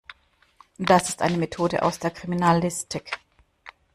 [0.79, 3.19] Das ist eine Methode aus der Kriminalistik.